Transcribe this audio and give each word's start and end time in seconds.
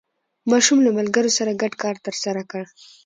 ماشوم 0.49 0.79
له 0.85 0.91
ملګرو 0.97 1.35
سره 1.37 1.51
ګډ 1.61 1.73
کار 1.83 1.95
ترسره 2.05 2.43
کړ 2.51 2.63